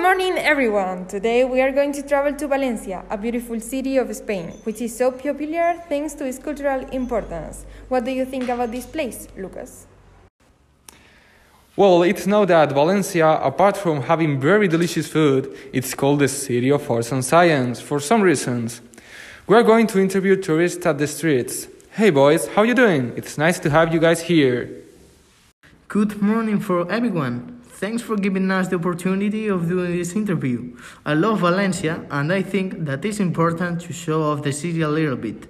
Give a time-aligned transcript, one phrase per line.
[0.00, 1.06] morning, everyone!
[1.06, 4.96] Today we are going to travel to Valencia, a beautiful city of Spain, which is
[4.96, 7.66] so popular thanks to its cultural importance.
[7.90, 9.86] What do you think about this place, Lucas?
[11.76, 16.70] Well, it's known that Valencia, apart from having very delicious food, it's called the city
[16.70, 18.80] of arts and science for some reasons.
[19.46, 21.68] We are going to interview tourists at the streets.
[21.92, 23.12] Hey boys, how you doing?
[23.16, 24.70] It's nice to have you guys here.
[25.88, 27.59] Good morning for everyone.
[27.80, 30.76] Thanks for giving us the opportunity of doing this interview.
[31.06, 34.88] I love Valencia and I think that it's important to show off the city a
[34.88, 35.46] little bit.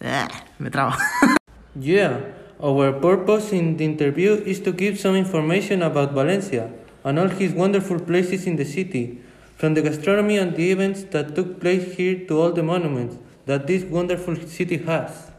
[0.00, 0.28] Ah,
[0.60, 0.94] me trabo.
[1.74, 2.20] Yeah,
[2.62, 6.70] our purpose in the interview is to give some information about Valencia
[7.02, 9.18] and all his wonderful places in the city,
[9.56, 13.66] from the gastronomy and the events that took place here to all the monuments that
[13.66, 15.32] this wonderful city has.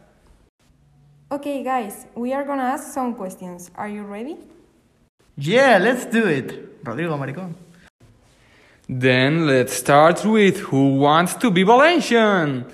[1.32, 3.72] Okay, guys, we are gonna ask some questions.
[3.76, 4.36] Are you ready?
[5.38, 6.80] Yeah, let's do it.
[6.84, 7.54] Rodrigo Maricón.
[8.90, 12.66] Then let's start with who wants to be Valencian?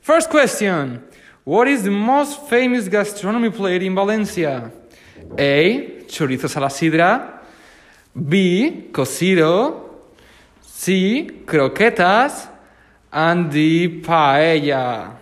[0.00, 1.04] First question
[1.44, 4.70] What is the most famous gastronomy plate in Valencia?
[5.36, 6.04] A.
[6.08, 7.40] Chorizos a la sidra.
[8.14, 8.88] B.
[8.92, 9.90] Cocido.
[10.62, 11.42] C.
[11.44, 12.48] Croquetas.
[13.12, 14.00] And D.
[14.02, 15.16] Paella.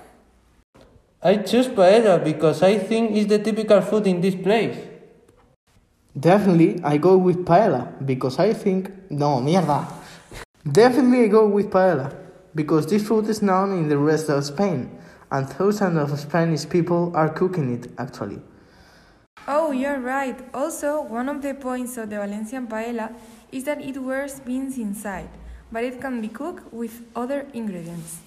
[1.23, 4.77] I choose paella because I think it's the typical food in this place.
[6.19, 8.91] Definitely, I go with paella because I think.
[9.11, 9.87] No, mierda.
[10.71, 12.15] Definitely, I go with paella
[12.55, 14.99] because this food is known in the rest of Spain
[15.31, 18.41] and thousands of Spanish people are cooking it actually.
[19.47, 20.39] Oh, you're right.
[20.55, 23.15] Also, one of the points of the Valencian paella
[23.53, 25.29] is that it wears beans inside,
[25.71, 28.19] but it can be cooked with other ingredients.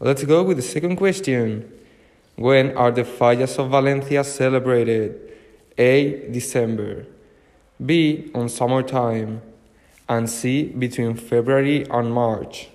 [0.00, 1.70] Let's go with the second question.
[2.36, 5.33] When are the Fallas of Valencia celebrated?
[5.78, 6.28] A.
[6.30, 7.06] December.
[7.84, 8.30] B.
[8.34, 9.42] On summertime.
[10.08, 10.64] And C.
[10.64, 12.68] Between February and March.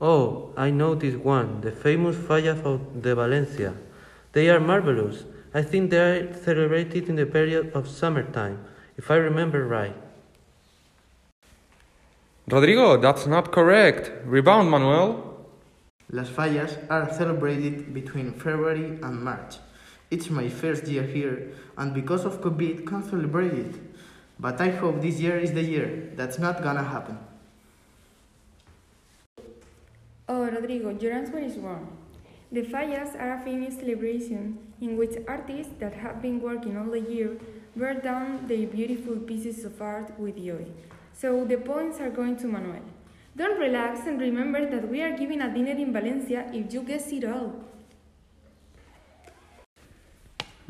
[0.00, 3.74] Oh, I know this one, the famous Fallas of de Valencia.
[4.32, 5.24] They are marvelous.
[5.52, 8.64] I think they are celebrated in the period of summertime,
[8.96, 9.96] if I remember right.
[12.48, 14.12] Rodrigo, that's not correct.
[14.24, 15.46] Rebound, Manuel.
[16.10, 19.56] Las Fallas are celebrated between February and March.
[20.10, 23.74] It's my first year here, and because of COVID, can't celebrate it.
[24.40, 26.12] But I hope this year is the year.
[26.16, 27.18] That's not gonna happen.
[30.28, 31.96] Oh, Rodrigo, your answer is wrong.
[32.50, 37.00] The fallas are a famous celebration in which artists that have been working all the
[37.00, 37.36] year
[37.76, 40.64] burn down their beautiful pieces of art with joy.
[41.12, 42.80] So the points are going to Manuel.
[43.36, 47.12] Don't relax and remember that we are giving a dinner in Valencia if you guess
[47.12, 47.52] it all.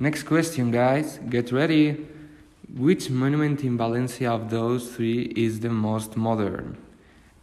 [0.01, 1.19] Next question, guys.
[1.29, 2.07] Get ready.
[2.73, 6.77] Which monument in Valencia of those three is the most modern?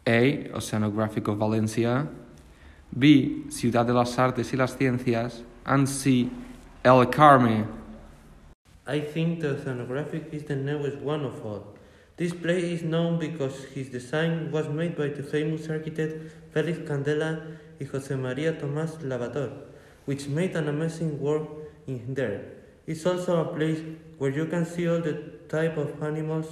[0.08, 0.46] A.
[0.54, 2.08] Oceanographic of Valencia.
[2.98, 3.44] B.
[3.50, 5.44] Ciudad de las Artes y las Ciencias.
[5.66, 6.32] And C.
[6.86, 7.68] El Carme.
[8.88, 11.76] I think the oceanographic is the newest one of all.
[12.16, 17.58] This place is known because his design was made by the famous architect Felix Candela
[17.82, 19.52] and José María Tomás Lavador,
[20.06, 22.42] which made an amazing work in there.
[22.88, 23.80] It's also a place
[24.18, 25.14] where you can see all the
[25.50, 26.48] type of animals.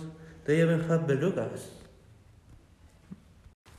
[0.45, 1.67] They even have belugas.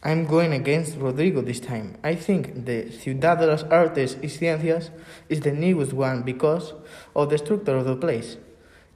[0.02, 1.96] I'm going against Rodrigo this time.
[2.04, 4.90] I think the Ciudad de las Artes y Ciencias
[5.30, 6.74] is the newest one because
[7.16, 8.36] of the structure of the place.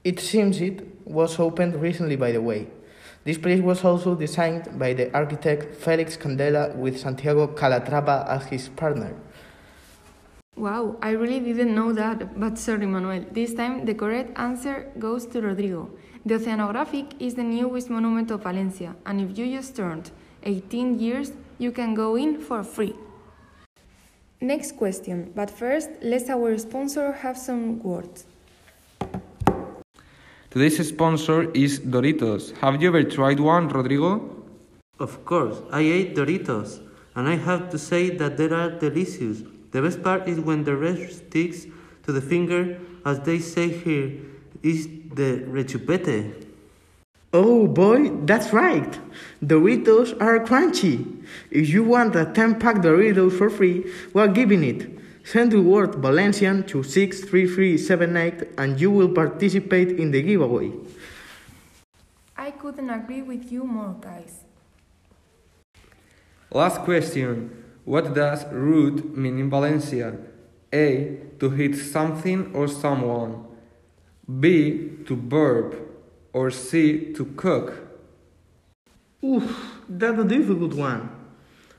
[0.05, 2.69] It seems it was opened recently, by the way.
[3.25, 8.69] This place was also designed by the architect Felix Candela with Santiago Calatrava as his
[8.69, 9.15] partner.
[10.59, 13.25] Wow, I really didn't know that, but sorry, Manuel.
[13.31, 15.89] This time the correct answer goes to Rodrigo.
[16.27, 20.11] The Oceanographic is the newest monument of Valencia, and if you just turned
[20.43, 22.97] 18 years, you can go in for free.
[24.41, 28.27] Next question, but first, let's our sponsor have some words.
[30.51, 32.57] Today's sponsor is Doritos.
[32.59, 34.45] Have you ever tried one, Rodrigo?
[34.99, 36.81] Of course, I ate Doritos,
[37.15, 39.45] and I have to say that they are delicious.
[39.71, 41.67] The best part is when the rest sticks
[42.05, 44.13] to the finger, as they say here,
[44.63, 46.47] is the rechupete.
[47.33, 48.99] Oh boy, that's right!
[49.45, 51.23] Doritos are crunchy!
[51.51, 53.85] If you want a 10 pack Doritos for free,
[54.15, 54.99] we're giving it.
[55.25, 60.73] Send the word Valencian to 63378 and you will participate in the giveaway.
[62.35, 64.45] I couldn't agree with you more, guys.
[66.51, 67.68] Last question.
[67.89, 70.15] What does root mean in Valencia?
[70.75, 71.21] A.
[71.41, 73.47] To hit something or someone.
[74.29, 74.91] B.
[75.07, 75.75] To burp.
[76.35, 77.15] Or C.
[77.15, 77.73] To cook.
[79.25, 81.09] Oof, that's a difficult one.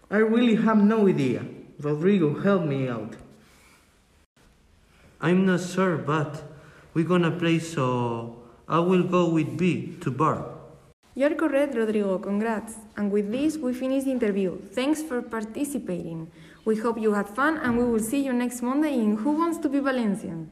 [0.10, 1.46] I really have no idea.
[1.80, 3.16] Rodrigo, help me out.
[5.22, 6.42] I'm not sure, but
[6.96, 10.59] we're gonna play, so I will go with B to bar.
[11.20, 12.18] You're correct, Rodrigo.
[12.18, 12.76] Congrats.
[12.96, 14.58] And with this, we finish the interview.
[14.72, 16.32] Thanks for participating.
[16.64, 19.58] We hope you had fun and we will see you next Monday in Who Wants
[19.58, 20.50] to Be Valencian?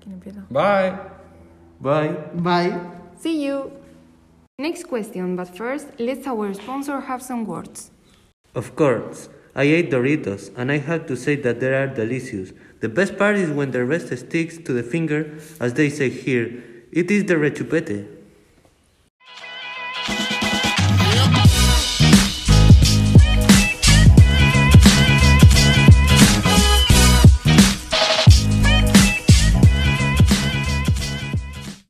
[0.00, 0.42] ¿Quién empieza?
[0.50, 0.98] Bye.
[1.80, 2.08] Bye.
[2.34, 2.76] Bye.
[3.16, 3.70] See you!
[4.58, 7.92] Next question, but first, let's our sponsor have some words.
[8.56, 12.52] Of course, I ate Doritos, and I have to say that they are delicious.
[12.80, 16.64] The best part is when the rest sticks to the finger, as they say here.
[16.90, 18.17] It is the rechupete.